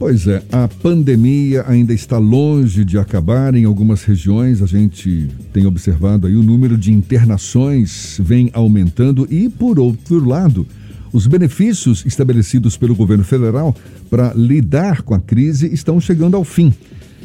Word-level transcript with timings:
Pois 0.00 0.26
é, 0.26 0.42
a 0.50 0.66
pandemia 0.66 1.62
ainda 1.68 1.92
está 1.92 2.16
longe 2.16 2.86
de 2.86 2.96
acabar 2.96 3.54
em 3.54 3.66
algumas 3.66 4.02
regiões. 4.02 4.62
A 4.62 4.66
gente 4.66 5.28
tem 5.52 5.66
observado 5.66 6.26
aí 6.26 6.34
o 6.34 6.42
número 6.42 6.78
de 6.78 6.90
internações 6.90 8.18
vem 8.18 8.48
aumentando 8.54 9.28
e, 9.30 9.50
por 9.50 9.78
outro 9.78 10.26
lado, 10.26 10.66
os 11.12 11.26
benefícios 11.26 12.02
estabelecidos 12.06 12.78
pelo 12.78 12.96
governo 12.96 13.24
federal 13.24 13.76
para 14.08 14.32
lidar 14.32 15.02
com 15.02 15.12
a 15.12 15.20
crise 15.20 15.70
estão 15.70 16.00
chegando 16.00 16.34
ao 16.34 16.44
fim. 16.44 16.72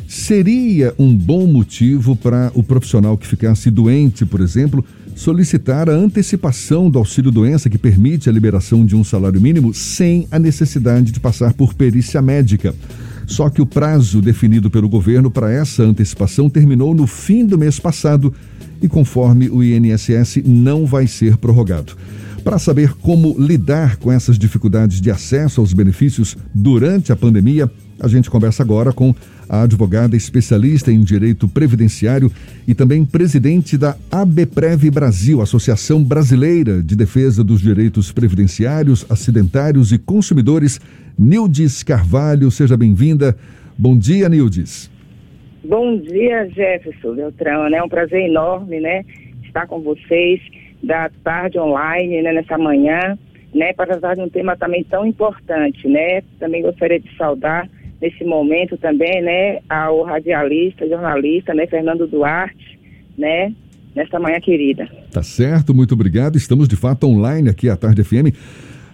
Seria 0.07 0.93
um 0.99 1.15
bom 1.15 1.47
motivo 1.47 2.15
para 2.15 2.51
o 2.53 2.61
profissional 2.61 3.17
que 3.17 3.27
ficasse 3.27 3.71
doente, 3.71 4.25
por 4.25 4.39
exemplo, 4.39 4.85
solicitar 5.15 5.89
a 5.89 5.93
antecipação 5.93 6.89
do 6.89 6.99
auxílio-doença 6.99 7.69
que 7.69 7.77
permite 7.77 8.29
a 8.29 8.31
liberação 8.31 8.85
de 8.85 8.95
um 8.95 9.03
salário 9.03 9.41
mínimo 9.41 9.73
sem 9.73 10.27
a 10.29 10.37
necessidade 10.37 11.11
de 11.11 11.19
passar 11.19 11.53
por 11.53 11.73
perícia 11.73 12.21
médica. 12.21 12.75
Só 13.25 13.49
que 13.49 13.61
o 13.61 13.65
prazo 13.65 14.21
definido 14.21 14.69
pelo 14.69 14.87
governo 14.87 15.31
para 15.31 15.51
essa 15.51 15.83
antecipação 15.83 16.49
terminou 16.49 16.93
no 16.93 17.07
fim 17.07 17.45
do 17.45 17.57
mês 17.57 17.79
passado 17.79 18.33
e, 18.81 18.87
conforme 18.87 19.49
o 19.49 19.63
INSS, 19.63 20.43
não 20.45 20.85
vai 20.85 21.07
ser 21.07 21.37
prorrogado. 21.37 21.95
Para 22.43 22.59
saber 22.59 22.93
como 22.93 23.35
lidar 23.39 23.97
com 23.97 24.11
essas 24.11 24.37
dificuldades 24.37 25.01
de 25.01 25.09
acesso 25.09 25.59
aos 25.59 25.73
benefícios 25.73 26.37
durante 26.53 27.11
a 27.11 27.15
pandemia, 27.15 27.71
a 27.99 28.07
gente 28.07 28.29
conversa 28.29 28.61
agora 28.61 28.93
com 28.93 29.15
a 29.47 29.63
advogada 29.63 30.15
especialista 30.15 30.91
em 30.91 31.01
direito 31.01 31.47
previdenciário 31.47 32.31
e 32.67 32.73
também 32.73 33.05
presidente 33.05 33.77
da 33.77 33.95
ABPREV 34.11 34.89
Brasil, 34.91 35.41
Associação 35.41 36.03
Brasileira 36.03 36.81
de 36.81 36.95
Defesa 36.95 37.43
dos 37.43 37.61
Direitos 37.61 38.11
Previdenciários, 38.11 39.05
Acidentários 39.09 39.91
e 39.91 39.97
Consumidores, 39.97 40.79
Nildes 41.17 41.83
Carvalho. 41.83 42.49
Seja 42.51 42.75
bem-vinda. 42.75 43.37
Bom 43.77 43.97
dia, 43.97 44.29
Nildes. 44.29 44.89
Bom 45.63 45.97
dia, 45.97 46.47
Jefferson 46.49 47.15
Beltrão. 47.15 47.67
É 47.67 47.83
um 47.83 47.89
prazer 47.89 48.21
enorme, 48.29 48.79
né, 48.79 49.03
estar 49.43 49.65
com 49.67 49.81
vocês 49.81 50.39
da 50.83 51.09
tarde 51.23 51.57
online, 51.57 52.21
né, 52.21 52.33
nessa 52.33 52.57
manhã, 52.57 53.17
né, 53.53 53.73
para 53.73 53.87
tratar 53.87 54.15
de 54.15 54.21
um 54.21 54.29
tema 54.29 54.55
também 54.55 54.83
tão 54.83 55.05
importante, 55.05 55.87
né. 55.87 56.21
Também 56.39 56.61
gostaria 56.61 56.99
de 56.99 57.09
saudar 57.17 57.67
nesse 58.01 58.23
momento 58.23 58.77
também, 58.77 59.21
né, 59.21 59.59
ao 59.69 60.03
radialista, 60.03 60.87
jornalista, 60.87 61.53
né, 61.53 61.67
Fernando 61.67 62.07
Duarte, 62.07 62.79
né, 63.17 63.53
nesta 63.95 64.19
manhã 64.19 64.39
querida. 64.39 64.87
Tá 65.11 65.23
certo, 65.23 65.73
muito 65.73 65.93
obrigado. 65.93 66.35
Estamos 66.35 66.67
de 66.67 66.75
fato 66.75 67.07
online 67.07 67.49
aqui 67.49 67.69
à 67.69 67.77
Tarde 67.77 68.03
FM. 68.03 68.35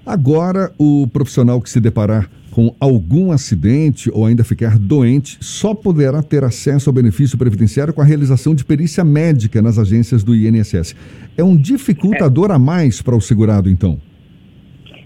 Agora, 0.05 0.71
o 0.77 1.07
profissional 1.07 1.61
que 1.61 1.69
se 1.69 1.79
deparar 1.79 2.29
com 2.51 2.75
algum 2.79 3.31
acidente 3.31 4.11
ou 4.13 4.25
ainda 4.25 4.43
ficar 4.43 4.77
doente 4.77 5.37
só 5.39 5.73
poderá 5.73 6.21
ter 6.21 6.43
acesso 6.43 6.89
ao 6.89 6.93
benefício 6.93 7.37
previdenciário 7.37 7.93
com 7.93 8.01
a 8.01 8.05
realização 8.05 8.53
de 8.53 8.65
perícia 8.65 9.03
médica 9.03 9.61
nas 9.61 9.79
agências 9.79 10.23
do 10.23 10.35
INSS. 10.35 10.95
É 11.37 11.43
um 11.43 11.55
dificultador 11.55 12.51
a 12.51 12.59
mais 12.59 13.01
para 13.01 13.15
o 13.15 13.21
segurado, 13.21 13.69
então? 13.69 13.99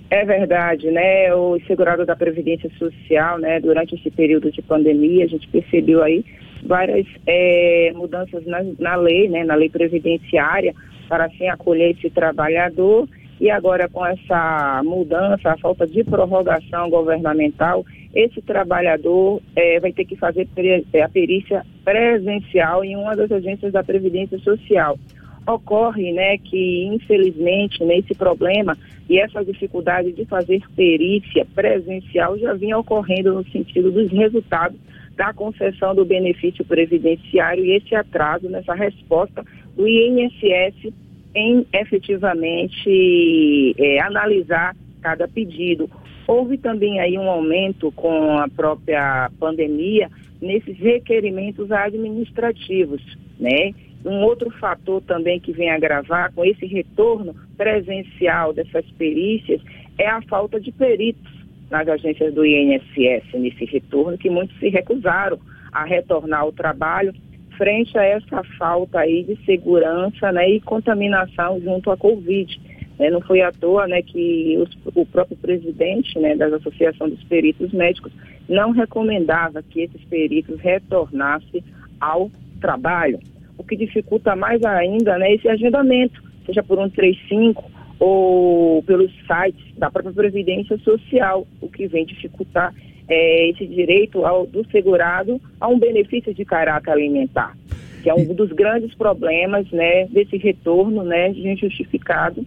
É 0.09 0.23
verdade, 0.23 0.91
né? 0.91 1.33
O 1.33 1.59
segurado 1.65 2.05
da 2.05 2.15
Previdência 2.15 2.69
Social, 2.77 3.39
né? 3.39 3.59
Durante 3.59 3.95
esse 3.95 4.11
período 4.11 4.51
de 4.51 4.61
pandemia, 4.61 5.25
a 5.25 5.27
gente 5.27 5.47
percebeu 5.47 6.03
aí 6.03 6.23
várias 6.63 7.07
é, 7.25 7.91
mudanças 7.95 8.45
na, 8.45 8.63
na 8.79 8.95
lei, 8.95 9.27
né? 9.27 9.43
Na 9.43 9.55
lei 9.55 9.69
previdenciária, 9.69 10.73
para 11.09 11.25
assim 11.25 11.47
acolher 11.47 11.91
esse 11.91 12.09
trabalhador. 12.09 13.07
E 13.41 13.49
agora 13.49 13.89
com 13.89 14.05
essa 14.05 14.81
mudança, 14.85 15.51
a 15.51 15.57
falta 15.57 15.85
de 15.85 16.03
prorrogação 16.03 16.89
governamental, 16.89 17.83
esse 18.13 18.41
trabalhador 18.41 19.41
é, 19.55 19.79
vai 19.79 19.91
ter 19.91 20.05
que 20.05 20.15
fazer 20.15 20.47
a 21.03 21.09
perícia 21.09 21.65
presencial 21.83 22.85
em 22.85 22.95
uma 22.95 23.13
das 23.15 23.29
agências 23.31 23.73
da 23.73 23.83
Previdência 23.83 24.39
Social 24.39 24.97
ocorre, 25.47 26.11
né, 26.11 26.37
que 26.37 26.85
infelizmente 26.85 27.83
nesse 27.83 28.15
problema 28.15 28.77
e 29.09 29.19
essa 29.19 29.45
dificuldade 29.45 30.11
de 30.11 30.25
fazer 30.25 30.61
perícia 30.75 31.45
presencial 31.53 32.37
já 32.39 32.53
vinha 32.53 32.77
ocorrendo 32.77 33.33
no 33.33 33.45
sentido 33.49 33.91
dos 33.91 34.11
resultados 34.11 34.77
da 35.15 35.33
concessão 35.33 35.95
do 35.95 36.03
benefício 36.03 36.65
previdenciário 36.65 37.63
e 37.63 37.71
esse 37.71 37.95
atraso 37.95 38.49
nessa 38.49 38.73
resposta 38.73 39.45
do 39.75 39.87
INSS 39.87 40.93
em 41.33 41.65
efetivamente 41.73 43.75
é, 43.77 44.01
analisar 44.01 44.75
cada 45.01 45.27
pedido. 45.27 45.89
Houve 46.27 46.57
também 46.57 46.99
aí 46.99 47.17
um 47.17 47.29
aumento 47.29 47.91
com 47.91 48.39
a 48.39 48.49
própria 48.49 49.29
pandemia 49.39 50.09
nesses 50.41 50.77
requerimentos 50.79 51.71
administrativos, 51.71 53.01
né? 53.39 53.73
Um 54.05 54.21
outro 54.21 54.51
fator 54.51 55.01
também 55.01 55.39
que 55.39 55.51
vem 55.51 55.71
agravar 55.71 56.31
com 56.31 56.45
esse 56.45 56.67
retorno 56.67 57.35
presencial 57.57 58.53
dessas 58.53 58.85
perícias 58.91 59.59
é 59.97 60.07
a 60.07 60.21
falta 60.21 60.59
de 60.59 60.71
peritos 60.71 61.33
nas 61.71 61.87
agências 61.87 62.31
do 62.33 62.45
INSS 62.45 63.33
nesse 63.33 63.65
retorno, 63.65 64.17
que 64.17 64.29
muitos 64.29 64.57
se 64.59 64.69
recusaram 64.69 65.39
a 65.71 65.83
retornar 65.83 66.41
ao 66.41 66.51
trabalho 66.51 67.13
frente 67.57 67.97
a 67.97 68.03
essa 68.03 68.43
falta 68.57 68.99
aí 68.99 69.23
de 69.23 69.43
segurança 69.43 70.31
né, 70.31 70.49
e 70.51 70.61
contaminação 70.61 71.59
junto 71.61 71.89
à 71.89 71.97
Covid. 71.97 72.61
É, 72.99 73.09
não 73.09 73.21
foi 73.21 73.41
à 73.41 73.51
toa 73.51 73.87
né, 73.87 74.01
que 74.01 74.55
os, 74.57 74.69
o 74.93 75.05
próprio 75.05 75.37
presidente 75.37 76.17
né, 76.19 76.35
da 76.35 76.47
Associação 76.47 77.09
dos 77.09 77.23
Peritos 77.23 77.71
Médicos 77.73 78.11
não 78.47 78.71
recomendava 78.71 79.63
que 79.63 79.81
esses 79.81 80.03
peritos 80.05 80.59
retornassem 80.59 81.63
ao 81.99 82.29
trabalho 82.61 83.19
o 83.57 83.63
que 83.63 83.75
dificulta 83.75 84.35
mais 84.35 84.63
ainda 84.63 85.17
né, 85.17 85.33
esse 85.33 85.47
agendamento, 85.47 86.21
seja 86.45 86.63
por 86.63 86.79
um 86.79 86.89
35 86.89 87.63
ou 87.99 88.83
pelos 88.83 89.11
sites 89.25 89.77
da 89.77 89.89
própria 89.89 90.13
Previdência 90.13 90.77
Social, 90.79 91.47
o 91.61 91.69
que 91.69 91.87
vem 91.87 92.05
dificultar 92.05 92.73
é, 93.07 93.49
esse 93.49 93.65
direito 93.65 94.25
ao, 94.25 94.45
do 94.45 94.65
segurado 94.69 95.39
a 95.59 95.67
um 95.67 95.79
benefício 95.79 96.33
de 96.33 96.43
caráter 96.43 96.91
alimentar, 96.91 97.55
que 98.03 98.09
é 98.09 98.13
um 98.13 98.33
dos 98.33 98.51
grandes 98.51 98.93
problemas 98.95 99.69
né, 99.71 100.05
desse 100.07 100.37
retorno 100.37 101.03
né, 101.03 101.29
injustificado 101.29 102.45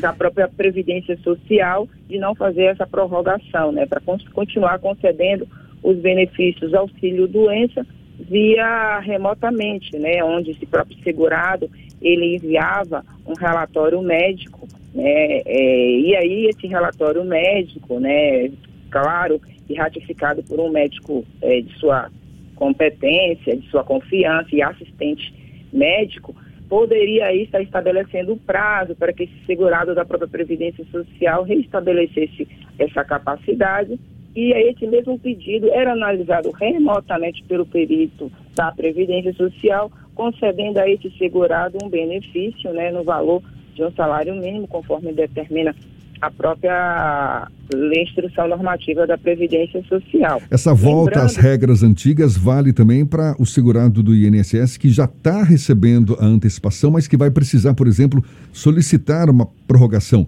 da 0.00 0.12
própria 0.12 0.48
Previdência 0.48 1.16
Social 1.18 1.88
de 2.08 2.18
não 2.18 2.34
fazer 2.34 2.64
essa 2.64 2.86
prorrogação, 2.86 3.72
né, 3.72 3.86
para 3.86 4.00
continuar 4.32 4.78
concedendo 4.78 5.46
os 5.82 5.96
benefícios 5.98 6.74
auxílio-doença 6.74 7.86
via 8.28 8.98
remotamente, 9.00 9.96
né, 9.98 10.22
onde 10.22 10.50
esse 10.50 10.66
próprio 10.66 10.96
segurado 11.02 11.70
ele 12.02 12.36
enviava 12.36 13.04
um 13.26 13.34
relatório 13.34 14.02
médico, 14.02 14.66
né, 14.94 15.42
é, 15.44 15.90
e 16.00 16.16
aí 16.16 16.46
esse 16.46 16.66
relatório 16.66 17.24
médico, 17.24 18.00
né, 18.00 18.50
claro, 18.90 19.40
e 19.68 19.74
ratificado 19.74 20.42
por 20.42 20.60
um 20.60 20.70
médico 20.70 21.24
é, 21.42 21.60
de 21.60 21.72
sua 21.78 22.10
competência, 22.54 23.56
de 23.56 23.68
sua 23.68 23.84
confiança 23.84 24.48
e 24.52 24.62
assistente 24.62 25.32
médico, 25.72 26.34
poderia 26.68 27.26
aí 27.26 27.42
estar 27.42 27.60
estabelecendo 27.60 28.32
o 28.32 28.36
prazo 28.36 28.94
para 28.96 29.12
que 29.12 29.24
esse 29.24 29.46
segurado 29.46 29.94
da 29.94 30.04
própria 30.04 30.28
Previdência 30.28 30.84
Social 30.90 31.44
reestabelecesse 31.44 32.48
essa 32.78 33.04
capacidade 33.04 33.98
e 34.36 34.52
esse 34.52 34.86
mesmo 34.86 35.18
pedido 35.18 35.68
era 35.72 35.92
analisado 35.92 36.50
remotamente 36.50 37.42
pelo 37.44 37.64
perito 37.64 38.30
da 38.54 38.70
Previdência 38.70 39.32
Social, 39.32 39.90
concedendo 40.14 40.78
a 40.78 40.88
esse 40.88 41.10
segurado 41.16 41.78
um 41.82 41.88
benefício 41.88 42.70
né, 42.74 42.92
no 42.92 43.02
valor 43.02 43.42
de 43.74 43.82
um 43.82 43.90
salário 43.92 44.34
mínimo, 44.34 44.68
conforme 44.68 45.12
determina 45.12 45.74
a 46.20 46.30
própria 46.30 47.48
lei 47.72 48.02
instrução 48.02 48.48
normativa 48.48 49.06
da 49.06 49.18
Previdência 49.18 49.82
Social. 49.88 50.40
Essa 50.50 50.74
volta 50.74 51.10
Lembrando... 51.10 51.26
às 51.26 51.36
regras 51.36 51.82
antigas 51.82 52.36
vale 52.36 52.72
também 52.72 53.04
para 53.04 53.34
o 53.38 53.46
segurado 53.46 54.02
do 54.02 54.14
INSS 54.14 54.76
que 54.76 54.90
já 54.90 55.04
está 55.04 55.42
recebendo 55.42 56.16
a 56.20 56.24
antecipação, 56.24 56.90
mas 56.90 57.08
que 57.08 57.16
vai 57.16 57.30
precisar, 57.30 57.74
por 57.74 57.86
exemplo, 57.86 58.22
solicitar 58.52 59.30
uma 59.30 59.46
prorrogação. 59.66 60.26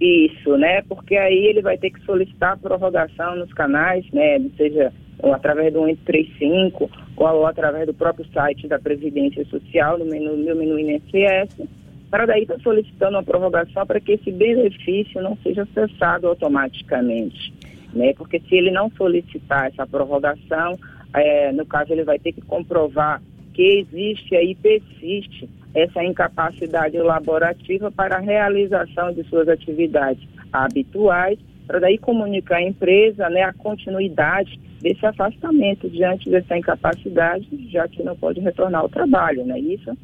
Isso, 0.00 0.56
né? 0.56 0.82
Porque 0.82 1.16
aí 1.16 1.46
ele 1.46 1.60
vai 1.60 1.76
ter 1.76 1.90
que 1.90 2.00
solicitar 2.04 2.58
prorrogação 2.58 3.36
nos 3.36 3.52
canais, 3.52 4.04
né? 4.12 4.38
Seja 4.56 4.92
ou 5.20 5.34
através 5.34 5.72
do 5.72 5.84
135 5.84 6.88
ou 7.16 7.46
através 7.46 7.86
do 7.86 7.94
próprio 7.94 8.24
site 8.32 8.68
da 8.68 8.78
Previdência 8.78 9.44
Social, 9.46 9.98
no 9.98 10.04
menu, 10.04 10.36
meu 10.36 10.54
menu 10.54 10.78
INSS, 10.78 11.66
para 12.08 12.24
daí 12.24 12.42
estar 12.42 12.54
tá 12.54 12.60
solicitando 12.60 13.16
uma 13.16 13.24
prorrogação 13.24 13.84
para 13.84 14.00
que 14.00 14.12
esse 14.12 14.30
benefício 14.30 15.20
não 15.20 15.36
seja 15.42 15.66
cessado 15.74 16.28
automaticamente, 16.28 17.52
né? 17.92 18.14
Porque 18.14 18.38
se 18.38 18.54
ele 18.54 18.70
não 18.70 18.90
solicitar 18.92 19.66
essa 19.66 19.84
prorrogação, 19.84 20.78
é, 21.12 21.50
no 21.50 21.66
caso 21.66 21.92
ele 21.92 22.04
vai 22.04 22.20
ter 22.20 22.32
que 22.32 22.40
comprovar 22.40 23.20
que 23.52 23.80
existe 23.80 24.36
aí, 24.36 24.54
persiste 24.54 25.48
essa 25.74 26.02
incapacidade 26.02 26.96
laborativa 26.98 27.90
para 27.90 28.16
a 28.16 28.20
realização 28.20 29.12
de 29.12 29.22
suas 29.24 29.48
atividades 29.48 30.22
habituais 30.52 31.38
para 31.68 31.80
daí 31.80 31.98
comunicar 31.98 32.56
à 32.56 32.62
empresa 32.62 33.28
né, 33.28 33.42
a 33.42 33.52
continuidade 33.52 34.58
desse 34.80 35.04
afastamento 35.04 35.88
diante 35.90 36.30
dessa 36.30 36.56
incapacidade, 36.56 37.46
já 37.70 37.86
que 37.86 38.02
não 38.02 38.16
pode 38.16 38.40
retornar 38.40 38.80
ao 38.80 38.88
trabalho, 38.88 39.44
não 39.44 39.54
é 39.54 39.60
isso? 39.60 39.96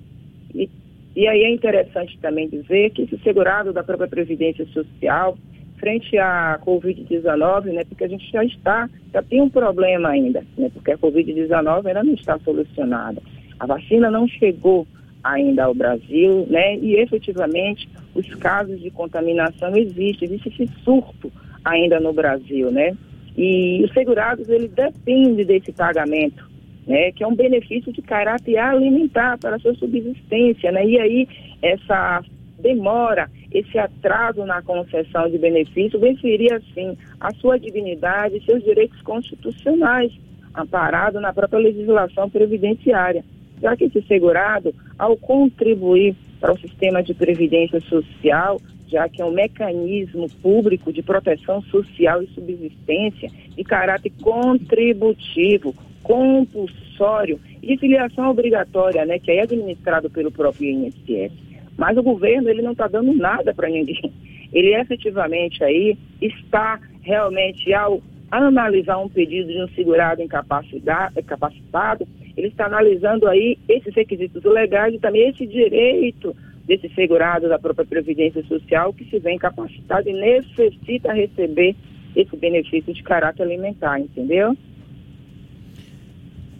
E, 0.54 0.68
e 1.16 1.26
aí 1.26 1.42
é 1.42 1.50
interessante 1.50 2.18
também 2.18 2.48
dizer 2.48 2.90
que 2.90 3.02
esse 3.02 3.16
segurado 3.18 3.72
da 3.72 3.82
própria 3.82 4.08
Previdência 4.08 4.66
Social, 4.66 5.38
frente 5.78 6.18
à 6.18 6.60
Covid-19, 6.64 7.72
né, 7.72 7.84
porque 7.84 8.04
a 8.04 8.08
gente 8.08 8.30
já 8.30 8.44
está, 8.44 8.90
já 9.12 9.22
tem 9.22 9.40
um 9.40 9.48
problema 9.48 10.10
ainda, 10.10 10.44
né, 10.58 10.70
porque 10.74 10.92
a 10.92 10.98
Covid-19 10.98 11.86
ainda 11.86 12.04
não 12.04 12.14
está 12.14 12.38
solucionada. 12.40 13.22
A 13.58 13.66
vacina 13.66 14.10
não 14.10 14.28
chegou 14.28 14.86
ainda 15.24 15.64
ao 15.64 15.74
Brasil, 15.74 16.46
né, 16.48 16.76
e 16.76 16.96
efetivamente 16.96 17.88
os 18.14 18.32
casos 18.34 18.80
de 18.80 18.90
contaminação 18.90 19.74
existem, 19.74 20.28
existe 20.28 20.48
esse 20.50 20.70
surto 20.84 21.32
ainda 21.64 21.98
no 21.98 22.12
Brasil, 22.12 22.70
né, 22.70 22.94
e 23.36 23.82
os 23.82 23.92
segurados, 23.92 24.48
eles 24.48 24.70
dependem 24.70 25.44
desse 25.44 25.72
pagamento, 25.72 26.48
né, 26.86 27.10
que 27.12 27.24
é 27.24 27.26
um 27.26 27.34
benefício 27.34 27.90
de 27.90 28.02
caráter 28.02 28.58
alimentar 28.58 29.38
para 29.38 29.56
a 29.56 29.58
sua 29.58 29.74
subsistência, 29.74 30.70
né, 30.70 30.86
e 30.86 31.00
aí 31.00 31.28
essa 31.62 32.22
demora, 32.58 33.30
esse 33.50 33.78
atraso 33.78 34.44
na 34.44 34.62
concessão 34.62 35.28
de 35.28 35.38
benefício 35.38 35.98
venceria, 35.98 36.56
assim, 36.56 36.96
a 37.20 37.32
sua 37.34 37.58
dignidade 37.58 38.36
e 38.36 38.44
seus 38.44 38.62
direitos 38.62 39.00
constitucionais, 39.02 40.12
amparado 40.54 41.20
na 41.20 41.32
própria 41.32 41.58
legislação 41.58 42.30
previdenciária. 42.30 43.24
Já 43.64 43.74
que 43.74 43.84
esse 43.84 44.02
segurado, 44.02 44.74
ao 44.98 45.16
contribuir 45.16 46.14
para 46.38 46.52
o 46.52 46.58
sistema 46.58 47.02
de 47.02 47.14
previdência 47.14 47.80
social, 47.80 48.60
já 48.86 49.08
que 49.08 49.22
é 49.22 49.24
um 49.24 49.30
mecanismo 49.30 50.28
público 50.42 50.92
de 50.92 51.02
proteção 51.02 51.62
social 51.62 52.22
e 52.22 52.26
subsistência 52.26 53.30
de 53.56 53.64
caráter 53.64 54.12
contributivo, 54.20 55.74
compulsório 56.02 57.40
e 57.62 57.68
de 57.68 57.78
filiação 57.78 58.28
obrigatória, 58.28 59.06
né, 59.06 59.18
que 59.18 59.30
é 59.30 59.40
administrado 59.40 60.10
pelo 60.10 60.30
próprio 60.30 60.68
INSS. 60.68 61.32
Mas 61.78 61.96
o 61.96 62.02
governo 62.02 62.50
ele 62.50 62.60
não 62.60 62.72
está 62.72 62.86
dando 62.86 63.14
nada 63.14 63.54
para 63.54 63.70
ninguém. 63.70 64.12
Ele 64.52 64.74
efetivamente 64.74 65.64
aí 65.64 65.96
está 66.20 66.78
realmente 67.00 67.72
ao 67.72 68.02
analisar 68.30 68.98
um 68.98 69.08
pedido 69.08 69.48
de 69.48 69.62
um 69.62 69.68
segurado 69.68 70.20
incapacitado, 70.20 72.06
ele 72.36 72.48
está 72.48 72.66
analisando 72.66 73.26
aí 73.26 73.58
esses 73.68 73.94
requisitos 73.94 74.42
legais 74.44 74.94
e 74.94 74.98
também 74.98 75.28
esse 75.28 75.46
direito 75.46 76.34
desse 76.66 76.88
segurado 76.94 77.48
da 77.48 77.58
própria 77.58 77.84
Previdência 77.84 78.42
Social 78.44 78.92
que 78.92 79.04
se 79.04 79.18
vê 79.18 79.32
incapacitado 79.32 80.08
e 80.08 80.12
necessita 80.12 81.12
receber 81.12 81.76
esse 82.16 82.36
benefício 82.36 82.92
de 82.92 83.02
caráter 83.02 83.42
alimentar, 83.42 84.00
entendeu? 84.00 84.56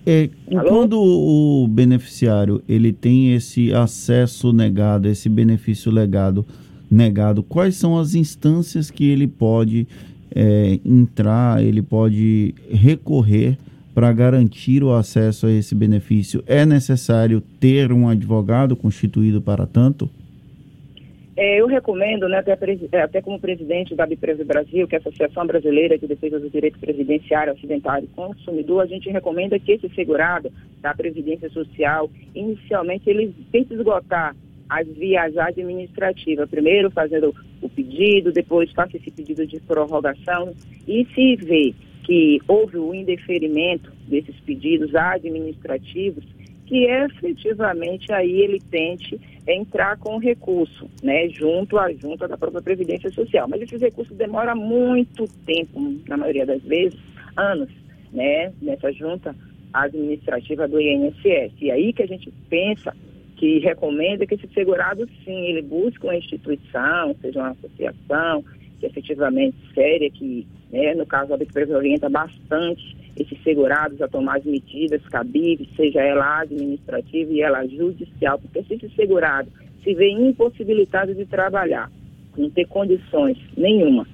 É, 0.06 0.28
quando 0.68 1.00
o 1.00 1.66
beneficiário 1.66 2.62
ele 2.68 2.92
tem 2.92 3.34
esse 3.34 3.72
acesso 3.72 4.52
negado, 4.52 5.08
esse 5.08 5.30
benefício 5.30 5.90
legado 5.90 6.44
negado, 6.90 7.42
quais 7.42 7.76
são 7.76 7.98
as 7.98 8.14
instâncias 8.14 8.90
que 8.90 9.08
ele 9.08 9.26
pode 9.26 9.88
é, 10.34 10.78
entrar, 10.84 11.62
ele 11.62 11.80
pode 11.80 12.54
recorrer 12.70 13.56
para 13.94 14.12
garantir 14.12 14.82
o 14.82 14.92
acesso 14.92 15.46
a 15.46 15.52
esse 15.52 15.74
benefício, 15.74 16.42
é 16.46 16.66
necessário 16.66 17.40
ter 17.60 17.92
um 17.92 18.08
advogado 18.08 18.74
constituído 18.74 19.40
para 19.40 19.66
tanto? 19.66 20.10
É, 21.36 21.60
eu 21.60 21.66
recomendo, 21.66 22.28
né, 22.28 22.38
até, 22.38 22.56
é, 22.92 23.02
até, 23.02 23.20
como 23.20 23.40
presidente 23.40 23.94
da 23.94 24.06
Biprev 24.06 24.44
Brasil, 24.44 24.86
que 24.86 24.94
é 24.94 24.98
a 24.98 25.00
Associação 25.00 25.44
Brasileira 25.46 25.98
de 25.98 26.06
Defesa 26.06 26.38
do 26.38 26.48
Direito 26.48 26.78
Previdenciário 26.78 27.52
Acidentário 27.52 28.04
e 28.04 28.14
Consumidor, 28.14 28.82
a 28.82 28.86
gente 28.86 29.10
recomenda 29.10 29.58
que 29.58 29.72
esse 29.72 29.88
segurado 29.94 30.52
da 30.80 30.94
Previdência 30.94 31.50
Social, 31.50 32.08
inicialmente, 32.34 33.10
ele 33.10 33.34
tente 33.50 33.74
esgotar 33.74 34.36
as 34.68 34.86
vias 34.88 35.36
administrativas. 35.36 36.48
Primeiro 36.48 36.90
fazendo 36.90 37.34
o 37.60 37.68
pedido, 37.68 38.32
depois 38.32 38.70
faça 38.72 38.96
esse 38.96 39.10
pedido 39.10 39.44
de 39.44 39.58
prorrogação 39.60 40.52
e 40.86 41.04
se 41.14 41.36
vê 41.36 41.74
que 42.04 42.38
houve 42.46 42.76
o 42.76 42.94
indeferimento 42.94 43.90
desses 44.06 44.38
pedidos 44.40 44.94
administrativos, 44.94 46.24
que 46.66 46.84
efetivamente 46.84 48.12
aí 48.12 48.42
ele 48.42 48.60
tente 48.70 49.20
entrar 49.46 49.98
com 49.98 50.18
recurso, 50.18 50.88
né, 51.02 51.28
junto 51.28 51.78
à 51.78 51.92
junta 51.92 52.26
da 52.28 52.36
própria 52.36 52.62
Previdência 52.62 53.10
Social. 53.10 53.48
Mas 53.48 53.62
esses 53.62 53.80
recursos 53.80 54.16
demoram 54.16 54.56
muito 54.56 55.26
tempo, 55.44 55.94
na 56.08 56.16
maioria 56.16 56.46
das 56.46 56.62
vezes, 56.62 56.98
anos, 57.36 57.68
né, 58.12 58.52
nessa 58.62 58.92
junta 58.92 59.34
administrativa 59.72 60.68
do 60.68 60.80
INSS. 60.80 61.52
E 61.60 61.70
aí 61.70 61.92
que 61.92 62.02
a 62.02 62.06
gente 62.06 62.32
pensa 62.48 62.94
que 63.36 63.58
recomenda 63.58 64.26
que 64.26 64.34
esse 64.34 64.48
segurado, 64.54 65.06
sim, 65.24 65.46
ele 65.46 65.62
busque 65.62 66.04
uma 66.04 66.16
instituição, 66.16 67.14
seja 67.20 67.40
uma 67.40 67.50
associação, 67.50 68.44
efetivamente 68.84 69.56
séria, 69.74 70.10
que, 70.10 70.46
né, 70.70 70.94
no 70.94 71.06
caso, 71.06 71.32
a 71.32 71.36
Bitprev 71.36 71.72
orienta 71.72 72.08
bastante 72.08 72.96
esses 73.16 73.40
segurados 73.42 74.00
a 74.02 74.08
tomar 74.08 74.38
as 74.38 74.44
medidas 74.44 75.02
cabíveis, 75.08 75.68
seja 75.76 76.00
ela 76.00 76.40
administrativa 76.40 77.32
e 77.32 77.40
ela 77.40 77.64
judicial, 77.66 78.38
porque 78.38 78.62
se 78.64 78.74
esse 78.74 78.94
segurado 78.94 79.48
se 79.82 79.94
vê 79.94 80.10
impossibilitado 80.10 81.14
de 81.14 81.24
trabalhar, 81.26 81.90
não 82.36 82.50
ter 82.50 82.66
condições 82.66 83.38
nenhuma, 83.56 84.06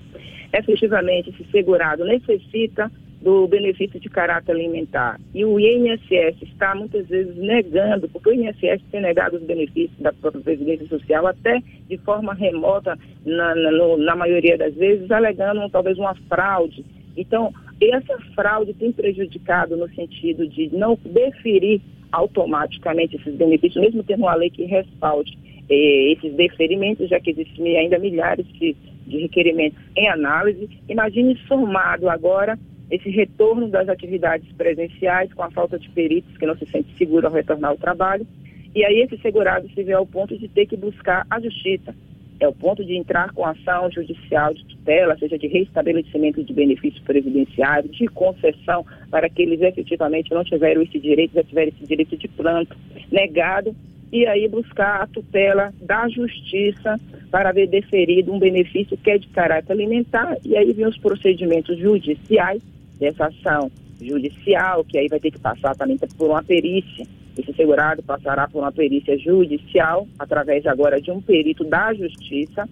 efetivamente 0.52 1.31
esse 1.31 1.50
segurado 1.50 2.05
necessita 2.05 2.90
do 3.20 3.46
benefício 3.46 4.00
de 4.00 4.08
caráter 4.08 4.52
alimentar. 4.52 5.20
E 5.34 5.44
o 5.44 5.61
INSS 5.61 6.43
está 6.43 6.75
muitas 6.75 7.06
vezes 7.06 7.37
negando, 7.37 8.08
porque 8.08 8.31
o 8.31 8.32
INSS 8.32 8.82
tem 8.90 9.02
negado 9.02 9.37
os 9.37 9.43
benefícios 9.43 9.99
da 9.99 10.12
própria 10.12 10.43
Previdência 10.43 10.87
Social 10.88 11.26
até 11.26 11.61
de 11.88 11.99
forma 11.99 12.32
remota, 12.32 12.99
na, 13.25 13.55
na, 13.55 13.70
no, 13.70 13.99
na 13.99 14.17
maioria 14.17 14.56
das 14.56 14.75
vezes, 14.75 15.11
alegando 15.11 15.69
talvez 15.69 15.99
uma 15.99 16.14
fraude. 16.28 16.84
Então, 17.17 17.52
essa 17.81 18.19
fraude 18.34 18.72
tem 18.75 18.90
prejudicado 18.93 19.76
no 19.76 19.88
sentido 19.94 20.46
de 20.49 20.75
não 20.75 20.99
deferir 21.05 21.81
automaticamente 22.12 23.16
esses 23.16 23.34
benefícios, 23.34 23.82
mesmo 23.82 24.02
tendo 24.02 24.23
uma 24.23 24.34
lei 24.34 24.50
que 24.50 24.64
respalde 24.64 25.37
eh, 25.69 26.12
esses 26.12 26.34
deferimentos, 26.34 27.08
já 27.08 27.20
que 27.20 27.31
existem 27.31 27.76
ainda 27.76 27.99
milhares 27.99 28.46
de, 28.55 28.75
de 29.06 29.19
requerimentos 29.19 29.78
em 29.96 30.08
análise. 30.08 30.69
Imagine 30.88 31.38
somado 31.46 32.08
agora 32.08 32.58
esse 32.90 33.08
retorno 33.08 33.69
das 33.69 33.88
atividades 33.88 34.50
presenciais 34.52 35.32
com 35.32 35.42
a 35.42 35.50
falta 35.50 35.78
de 35.78 35.88
peritos 35.90 36.37
que 36.37 36.47
não 36.47 36.56
se 36.56 36.66
sente 36.66 36.92
seguro 36.99 37.26
ao 37.26 37.32
retornar 37.32 37.70
ao 37.70 37.76
trabalho. 37.76 38.26
E 38.75 38.85
aí 38.85 39.00
esse 39.00 39.16
segurado 39.18 39.68
se 39.70 39.82
vê 39.82 39.92
ao 39.92 40.06
ponto 40.06 40.37
de 40.37 40.49
ter 40.49 40.66
que 40.66 40.76
buscar 40.76 41.26
a 41.30 41.40
justiça. 41.40 41.94
É 42.40 42.49
o 42.49 42.54
ponto 42.54 42.85
de 42.85 42.97
entrar 42.97 43.32
com 43.32 43.44
ação 43.44 43.90
judicial 43.90 44.54
de 44.54 44.64
tutela, 44.64 45.16
seja 45.18 45.38
de 45.38 45.47
restabelecimento 45.47 46.42
de 46.42 46.52
benefício 46.54 47.02
previdenciário, 47.02 47.88
de 47.90 48.06
concessão 48.09 48.85
para 49.11 49.26
aqueles 49.26 49.61
efetivamente 49.61 50.32
não 50.32 50.42
tiveram 50.42 50.80
esse 50.82 50.99
direito, 50.99 51.35
já 51.35 51.44
tiveram 51.44 51.68
esse 51.68 51.87
direito 51.87 52.16
de 52.16 52.28
planto 52.28 52.75
negado, 53.12 53.76
e 54.11 54.26
aí 54.26 54.49
buscar 54.49 55.02
a 55.02 55.06
tutela 55.06 55.73
da 55.82 56.09
justiça 56.09 56.99
para 57.30 57.52
ver 57.52 57.68
deferido 57.68 58.32
um 58.32 58.38
benefício 58.38 58.97
que 58.97 59.11
é 59.11 59.18
de 59.18 59.28
caráter 59.28 59.73
alimentar, 59.73 60.37
e 60.42 60.56
aí 60.56 60.73
vem 60.73 60.87
os 60.87 60.97
procedimentos 60.97 61.78
judiciais 61.78 62.62
dessa 63.00 63.26
ação 63.26 63.71
judicial, 64.00 64.85
que 64.85 64.99
aí 64.99 65.09
vai 65.09 65.19
ter 65.19 65.30
que 65.30 65.40
passar 65.40 65.75
também 65.75 65.99
por 66.16 66.30
uma 66.30 66.42
perícia. 66.42 67.07
Esse 67.37 67.52
segurado 67.54 68.02
passará 68.02 68.47
por 68.47 68.61
uma 68.61 68.73
perícia 68.73 69.16
judicial, 69.19 70.07
através 70.19 70.66
agora 70.66 71.00
de 71.00 71.11
um 71.11 71.21
perito 71.21 71.64
da 71.64 71.92
justiça, 71.95 72.69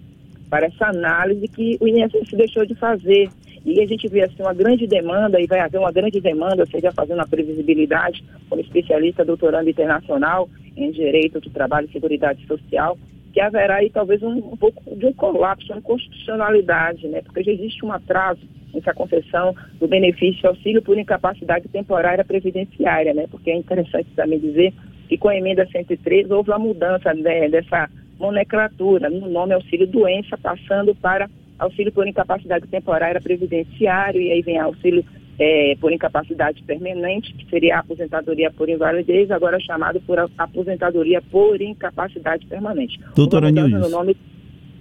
para 0.49 0.67
essa 0.67 0.87
análise 0.87 1.47
que 1.47 1.77
o 1.79 1.87
INSS 1.87 2.31
deixou 2.33 2.65
de 2.65 2.75
fazer. 2.75 3.29
E 3.65 3.81
a 3.81 3.85
gente 3.85 4.07
vê 4.07 4.21
assim 4.23 4.41
uma 4.41 4.53
grande 4.53 4.87
demanda, 4.87 5.39
e 5.39 5.47
vai 5.47 5.59
haver 5.59 5.79
uma 5.79 5.91
grande 5.91 6.21
demanda, 6.21 6.65
seja 6.65 6.91
fazendo 6.91 7.21
a 7.21 7.27
previsibilidade, 7.27 8.23
como 8.49 8.61
especialista 8.61 9.25
doutorando 9.25 9.69
internacional 9.69 10.49
em 10.75 10.91
Direito 10.91 11.39
do 11.39 11.49
Trabalho 11.49 11.87
e 11.87 11.91
Seguridade 11.91 12.45
Social, 12.47 12.97
que 13.33 13.39
haverá 13.39 13.75
aí 13.75 13.89
talvez 13.89 14.23
um, 14.23 14.37
um 14.37 14.57
pouco 14.57 14.95
de 14.95 15.05
um 15.05 15.13
colapso, 15.13 15.71
uma 15.71 15.81
constitucionalidade, 15.81 17.07
né? 17.07 17.21
Porque 17.21 17.43
já 17.43 17.51
existe 17.51 17.85
um 17.85 17.91
atraso 17.91 18.41
nessa 18.73 18.93
concessão 18.93 19.55
do 19.79 19.87
benefício 19.87 20.47
auxílio 20.47 20.81
por 20.81 20.97
incapacidade 20.97 21.67
temporária 21.69 22.23
previdenciária, 22.23 23.13
né? 23.13 23.25
Porque 23.29 23.51
é 23.51 23.55
interessante 23.55 24.09
também 24.15 24.39
dizer 24.39 24.73
que 25.07 25.17
com 25.17 25.29
a 25.29 25.35
emenda 25.35 25.65
103 25.65 26.29
houve 26.29 26.51
uma 26.51 26.59
mudança 26.59 27.13
né, 27.13 27.49
dessa 27.49 27.89
nomenclatura 28.19 29.09
no 29.09 29.27
nome 29.27 29.53
auxílio 29.53 29.87
doença, 29.87 30.37
passando 30.37 30.93
para 30.93 31.29
auxílio 31.57 31.91
por 31.91 32.07
incapacidade 32.07 32.67
temporária 32.67 33.19
previdenciário, 33.19 34.21
e 34.21 34.31
aí 34.31 34.41
vem 34.41 34.59
auxílio 34.59 35.03
é, 35.39 35.75
por 35.79 35.91
incapacidade 35.91 36.61
permanente, 36.63 37.33
que 37.33 37.49
seria 37.49 37.77
a 37.77 37.79
aposentadoria 37.79 38.51
por 38.51 38.69
invalidez, 38.69 39.31
agora 39.31 39.59
chamado 39.59 39.99
por 40.01 40.19
aposentadoria 40.37 41.21
por 41.21 41.59
incapacidade 41.61 42.45
permanente. 42.45 42.99
Doutora 43.15 43.49
Nildes. 43.49 43.91
Nome... 43.91 44.15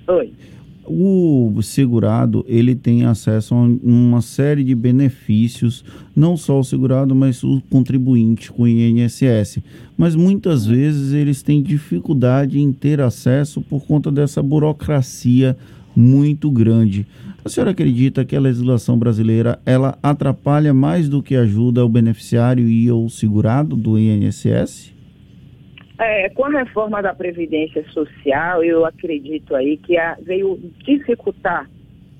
Oi 0.08 0.32
o 0.88 1.60
segurado 1.62 2.44
ele 2.48 2.74
tem 2.74 3.04
acesso 3.04 3.54
a 3.54 3.58
uma 3.58 4.20
série 4.20 4.64
de 4.64 4.74
benefícios, 4.74 5.84
não 6.16 6.36
só 6.36 6.58
o 6.58 6.64
segurado, 6.64 7.14
mas 7.14 7.44
o 7.44 7.62
contribuinte 7.70 8.50
com 8.50 8.62
o 8.62 8.68
INSS. 8.68 9.58
Mas 9.96 10.14
muitas 10.14 10.66
vezes 10.66 11.12
eles 11.12 11.42
têm 11.42 11.62
dificuldade 11.62 12.58
em 12.58 12.72
ter 12.72 13.00
acesso 13.00 13.60
por 13.60 13.84
conta 13.84 14.10
dessa 14.10 14.42
burocracia 14.42 15.56
muito 15.94 16.50
grande. 16.50 17.06
A 17.44 17.48
senhora 17.48 17.70
acredita 17.70 18.24
que 18.24 18.36
a 18.36 18.40
legislação 18.40 18.98
brasileira 18.98 19.60
ela 19.64 19.98
atrapalha 20.02 20.74
mais 20.74 21.08
do 21.08 21.22
que 21.22 21.34
ajuda 21.34 21.84
o 21.84 21.88
beneficiário 21.88 22.68
e 22.68 22.90
o 22.90 23.08
segurado 23.08 23.76
do 23.76 23.98
INSS? 23.98 24.97
É, 25.98 26.28
com 26.30 26.44
a 26.44 26.50
reforma 26.50 27.02
da 27.02 27.12
Previdência 27.12 27.84
Social, 27.90 28.62
eu 28.62 28.86
acredito 28.86 29.54
aí 29.56 29.76
que 29.76 29.98
a, 29.98 30.16
veio 30.22 30.56
dificultar 30.84 31.68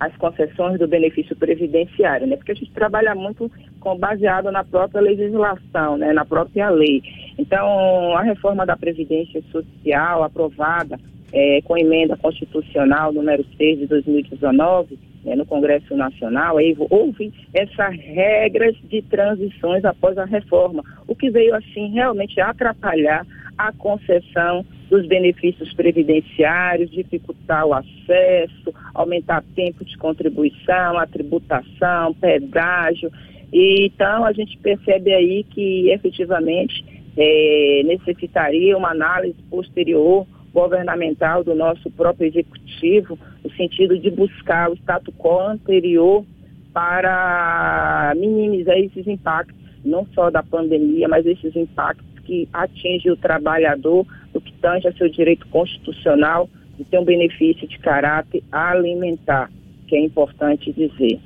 as 0.01 0.15
concessões 0.17 0.79
do 0.79 0.87
benefício 0.87 1.37
previdenciário, 1.37 2.27
né? 2.27 2.37
Porque 2.37 2.53
a 2.53 2.55
gente 2.55 2.73
trabalha 2.73 3.15
muito 3.15 3.51
com 3.81 3.97
baseado 3.97 4.51
na 4.51 4.65
própria 4.65 5.01
legislação, 5.01 5.97
né? 5.97 6.13
Na 6.13 6.25
própria 6.25 6.71
lei. 6.71 7.03
Então, 7.39 8.17
a 8.17 8.23
reforma 8.23 8.67
da 8.67 8.77
Previdência 8.77 9.43
Social 9.53 10.23
aprovada 10.23 10.99
é, 11.33 11.61
com 11.63 11.77
emenda 11.77 12.17
constitucional 12.17 13.13
número 13.13 13.45
6 13.57 13.81
de 13.81 13.87
2019, 13.87 14.99
né, 15.25 15.37
no 15.37 15.45
Congresso 15.45 15.95
Nacional, 15.97 16.59
aí 16.59 16.77
houve 16.91 17.33
essas 17.53 17.95
regras 17.97 18.75
de 18.85 19.03
transições 19.03 19.85
após 19.85 20.17
a 20.17 20.25
reforma, 20.25 20.83
o 21.07 21.15
que 21.15 21.31
veio 21.31 21.55
assim 21.55 21.91
realmente 21.91 22.41
atrapalhar 22.41 23.27
a 23.59 23.73
concessão 23.73 24.65
dos 24.89 25.07
benefícios 25.07 25.75
previdenciários, 25.75 26.91
dificultar 26.91 27.67
o 27.67 27.75
acesso, 27.75 28.73
aumentar 28.95 29.43
tempo 29.55 29.85
de 29.85 29.99
contribuição, 29.99 30.97
a 30.97 31.07
tributação, 31.07 32.15
pedágio. 32.15 33.11
E, 33.53 33.87
então, 33.87 34.25
a 34.25 34.33
gente 34.33 34.57
percebe 34.59 35.13
aí 35.13 35.45
que 35.45 35.91
efetivamente 35.91 36.85
é, 37.17 37.83
necessitaria 37.85 38.77
uma 38.77 38.93
análise 38.93 39.37
posterior 39.51 40.27
governamental 40.53 41.45
do 41.45 41.55
nosso 41.55 41.91
próprio 41.91 42.29
executivo, 42.29 43.19
no 43.45 43.51
sentido 43.53 43.99
de 43.99 44.11
buscar 44.11 44.71
o 44.71 44.75
status 44.75 45.15
quo 45.19 45.41
anterior 45.41 46.25
para 46.73 48.15
minimizar 48.17 48.77
esses 48.79 49.07
impactos, 49.07 49.57
não 49.85 50.07
só 50.15 50.31
da 50.31 50.43
pandemia, 50.43 51.09
mas 51.09 51.27
esses 51.27 51.55
impactos 51.55 52.08
que 52.29 52.47
atinge 52.53 53.11
o 53.11 53.17
trabalhador 53.17 54.07
no 54.35 54.41
que 54.41 54.53
tange 54.61 54.87
a 54.87 54.93
seu 54.93 55.09
direito 55.09 55.47
constitucional 55.49 56.49
de 56.77 56.85
ter 56.85 56.99
um 56.99 57.05
benefício 57.05 57.67
de 57.67 57.79
caráter 57.79 58.45
alimentar, 58.53 59.51
que 59.87 59.97
é 59.97 60.05
importante 60.05 60.71
dizer. 60.71 61.19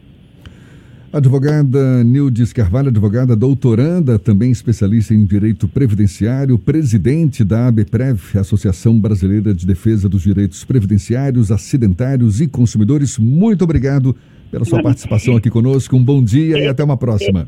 Advogada 1.13 2.03
Nildes 2.05 2.55
Carvalho, 2.55 2.89
advogada 2.89 3.37
doutoranda, 3.37 4.19
também 4.19 4.51
especialista 4.51 5.13
em 5.13 5.27
direito 5.27 5.69
previdenciário, 5.69 6.57
presidente 6.57 7.45
da 7.45 7.67
ABPREV, 7.67 8.39
Associação 8.39 8.99
Brasileira 8.99 9.53
de 9.53 9.67
Defesa 9.67 10.09
dos 10.09 10.23
Direitos 10.23 10.65
Previdenciários, 10.65 11.51
Acidentários 11.51 12.41
e 12.41 12.47
Consumidores. 12.47 13.19
Muito 13.19 13.63
obrigado 13.65 14.17
pela 14.51 14.65
sua 14.65 14.81
participação 14.83 15.37
aqui 15.37 15.51
conosco. 15.51 15.97
Um 15.97 16.05
bom 16.05 16.23
dia 16.23 16.59
e 16.59 16.67
até 16.69 16.83
uma 16.83 16.97
próxima. 16.97 17.47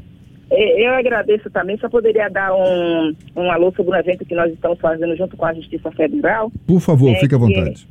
É, 0.51 0.89
eu 0.89 0.95
agradeço 0.95 1.51
também, 1.51 1.77
só 1.79 1.89
poderia 1.89 2.29
dar 2.29 2.55
um, 2.55 3.15
um 3.37 3.51
alô 3.51 3.73
sobre 3.73 3.93
um 3.93 3.99
evento 3.99 4.25
que 4.25 4.35
nós 4.35 4.53
estamos 4.53 4.79
fazendo 4.79 5.17
junto 5.17 5.37
com 5.37 5.47
a 5.47 5.55
Justiça 5.55 5.91
Federal. 5.91 6.53
Por 6.67 6.81
favor, 6.81 7.11
é, 7.11 7.17
fique 7.17 7.35
à 7.35 7.39
vontade. 7.39 7.87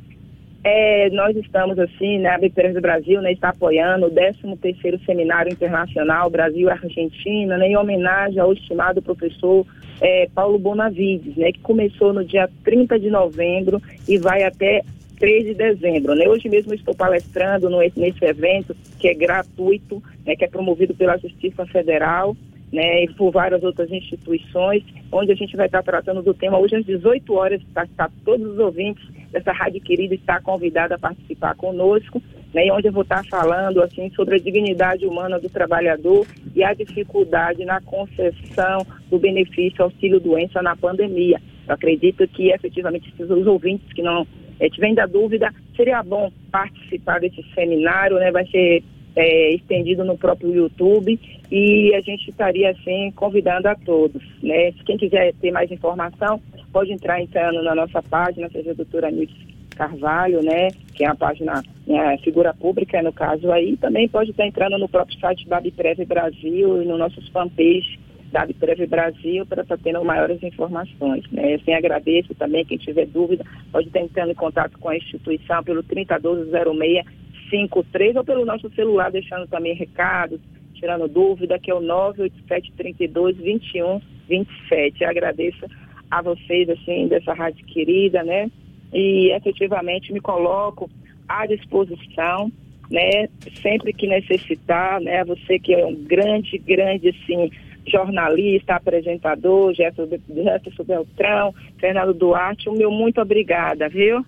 É, 0.66 1.10
nós 1.10 1.36
estamos, 1.36 1.78
assim, 1.78 2.18
né, 2.18 2.30
a 2.30 2.38
BPRES 2.38 2.72
do 2.72 2.80
Brasil 2.80 3.20
né, 3.20 3.32
está 3.32 3.50
apoiando 3.50 4.06
o 4.06 4.10
13º 4.10 5.04
Seminário 5.04 5.52
Internacional 5.52 6.30
Brasil-Argentina, 6.30 7.58
né, 7.58 7.68
em 7.68 7.76
homenagem 7.76 8.38
ao 8.38 8.52
estimado 8.52 9.02
professor 9.02 9.66
é, 10.00 10.26
Paulo 10.34 10.58
Bonavides, 10.58 11.36
né, 11.36 11.52
que 11.52 11.60
começou 11.60 12.14
no 12.14 12.24
dia 12.24 12.48
30 12.64 12.98
de 12.98 13.10
novembro 13.10 13.80
e 14.08 14.16
vai 14.16 14.42
até 14.42 14.82
3 15.18 15.44
de 15.44 15.54
dezembro. 15.54 16.14
Né? 16.14 16.28
Hoje 16.28 16.48
mesmo 16.48 16.74
estou 16.74 16.94
palestrando 16.94 17.68
no, 17.70 17.78
nesse 17.78 18.24
evento, 18.24 18.76
que 18.98 19.08
é 19.08 19.14
gratuito, 19.14 20.02
né, 20.26 20.34
que 20.36 20.44
é 20.44 20.48
promovido 20.48 20.94
pela 20.94 21.16
Justiça 21.16 21.66
Federal 21.66 22.36
né, 22.72 23.04
e 23.04 23.08
por 23.14 23.30
várias 23.30 23.62
outras 23.62 23.90
instituições, 23.90 24.82
onde 25.12 25.30
a 25.30 25.34
gente 25.36 25.56
vai 25.56 25.66
estar 25.66 25.82
tratando 25.82 26.22
do 26.22 26.34
tema 26.34 26.58
hoje 26.58 26.76
às 26.76 26.84
18 26.84 27.32
horas, 27.34 27.60
está 27.62 27.86
tá 27.96 28.10
todos 28.24 28.46
os 28.46 28.58
ouvintes 28.58 29.06
dessa 29.30 29.52
rádio 29.52 29.80
querida 29.80 30.14
está 30.14 30.40
convidada 30.40 30.96
a 30.96 30.98
participar 30.98 31.54
conosco, 31.54 32.20
né, 32.52 32.72
onde 32.72 32.88
eu 32.88 32.92
vou 32.92 33.02
estar 33.02 33.24
falando 33.26 33.82
assim 33.82 34.10
sobre 34.10 34.36
a 34.36 34.38
dignidade 34.38 35.06
humana 35.06 35.38
do 35.38 35.48
trabalhador 35.48 36.26
e 36.54 36.62
a 36.64 36.72
dificuldade 36.74 37.64
na 37.64 37.80
concessão 37.80 38.86
do 39.10 39.18
benefício 39.18 39.84
auxílio 39.84 40.20
doença 40.20 40.62
na 40.62 40.76
pandemia. 40.76 41.40
Eu 41.66 41.74
acredito 41.74 42.26
que 42.28 42.50
efetivamente 42.50 43.12
os 43.18 43.46
ouvintes 43.46 43.92
que 43.92 44.02
não 44.02 44.26
é, 44.60 44.68
tiverem 44.68 44.94
da 44.94 45.06
dúvida, 45.06 45.52
seria 45.76 46.02
bom 46.02 46.30
participar 46.50 47.20
desse 47.20 47.42
seminário, 47.54 48.18
né? 48.18 48.30
Vai 48.30 48.46
ser 48.46 48.82
é, 49.16 49.54
estendido 49.54 50.04
no 50.04 50.18
próprio 50.18 50.54
YouTube 50.54 51.18
e 51.50 51.94
a 51.94 52.00
gente 52.00 52.30
estaria 52.30 52.70
assim 52.70 53.12
convidando 53.14 53.68
a 53.68 53.74
todos, 53.74 54.22
né? 54.42 54.72
Se 54.72 54.84
quem 54.84 54.96
quiser 54.96 55.34
ter 55.34 55.50
mais 55.50 55.70
informação, 55.70 56.40
pode 56.72 56.92
entrar 56.92 57.20
entrando 57.20 57.62
na 57.62 57.74
nossa 57.74 58.02
página, 58.02 58.48
seja 58.50 58.72
a 58.72 58.74
doutora 58.74 59.10
Nilce 59.10 59.54
Carvalho, 59.76 60.42
né? 60.42 60.68
Que 60.94 61.04
é 61.04 61.08
a 61.08 61.14
página 61.14 61.62
né, 61.86 62.16
figura 62.18 62.54
pública, 62.54 63.02
no 63.02 63.12
caso 63.12 63.50
aí, 63.52 63.76
também 63.76 64.08
pode 64.08 64.30
estar 64.30 64.46
entrando 64.46 64.78
no 64.78 64.88
próprio 64.88 65.18
site 65.20 65.48
da 65.48 65.58
Abprev 65.58 66.04
Brasil 66.06 66.82
e 66.82 66.86
no 66.86 66.96
nossos 66.96 67.28
fanpage 67.28 67.98
da 68.34 68.42
Abprev 68.42 68.84
Brasil 68.88 69.46
para 69.46 69.62
estar 69.62 69.78
tendo 69.78 70.04
maiores 70.04 70.42
informações. 70.42 71.24
Né? 71.30 71.54
Assim, 71.54 71.72
agradeço 71.72 72.34
também, 72.34 72.64
quem 72.64 72.76
tiver 72.76 73.06
dúvida, 73.06 73.44
pode 73.70 73.86
estar 73.86 74.00
entrando 74.00 74.32
em 74.32 74.34
contato 74.34 74.76
com 74.76 74.88
a 74.88 74.96
instituição 74.96 75.62
pelo 75.62 75.84
301206 75.84 77.06
53 77.48 78.16
ou 78.16 78.24
pelo 78.24 78.44
nosso 78.44 78.68
celular, 78.74 79.12
deixando 79.12 79.46
também 79.46 79.74
recados, 79.74 80.40
tirando 80.74 81.06
dúvida, 81.06 81.60
que 81.60 81.70
é 81.70 81.74
o 81.74 81.80
987 81.80 82.72
32 82.72 83.36
21 83.36 84.00
27. 84.28 85.04
agradeço 85.04 85.64
a 86.10 86.20
vocês, 86.20 86.68
assim, 86.70 87.06
dessa 87.06 87.32
rádio 87.32 87.64
querida, 87.66 88.24
né? 88.24 88.50
E 88.92 89.30
efetivamente 89.30 90.12
me 90.12 90.20
coloco 90.20 90.90
à 91.28 91.46
disposição, 91.46 92.50
né? 92.90 93.28
Sempre 93.62 93.92
que 93.92 94.08
necessitar, 94.08 95.00
né? 95.00 95.24
Você 95.24 95.60
que 95.60 95.72
é 95.72 95.86
um 95.86 95.94
grande, 95.94 96.58
grande, 96.58 97.10
assim, 97.10 97.52
jornalista, 97.86 98.74
apresentador, 98.76 99.74
Jefferson 99.74 100.84
Beltrão, 100.84 101.54
Fernando 101.78 102.14
Duarte, 102.14 102.68
o 102.68 102.72
meu 102.72 102.90
muito 102.90 103.20
obrigada, 103.20 103.88
viu? 103.88 104.24